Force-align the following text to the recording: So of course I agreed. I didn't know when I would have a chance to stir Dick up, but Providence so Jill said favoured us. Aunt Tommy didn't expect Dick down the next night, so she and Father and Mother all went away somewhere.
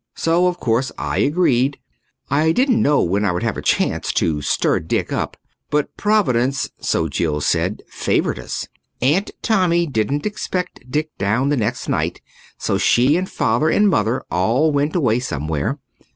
So 0.15 0.47
of 0.47 0.59
course 0.59 0.91
I 0.97 1.19
agreed. 1.19 1.77
I 2.27 2.53
didn't 2.53 2.81
know 2.81 3.03
when 3.03 3.23
I 3.23 3.31
would 3.31 3.43
have 3.43 3.55
a 3.55 3.61
chance 3.61 4.11
to 4.13 4.41
stir 4.41 4.79
Dick 4.79 5.13
up, 5.13 5.37
but 5.69 5.95
Providence 5.95 6.71
so 6.79 7.07
Jill 7.07 7.39
said 7.39 7.83
favoured 7.87 8.39
us. 8.39 8.67
Aunt 9.03 9.29
Tommy 9.43 9.85
didn't 9.85 10.25
expect 10.25 10.85
Dick 10.89 11.11
down 11.19 11.49
the 11.49 11.55
next 11.57 11.87
night, 11.87 12.19
so 12.57 12.79
she 12.79 13.15
and 13.15 13.29
Father 13.29 13.69
and 13.69 13.89
Mother 13.89 14.23
all 14.31 14.71
went 14.71 14.95
away 14.95 15.19
somewhere. 15.19 15.77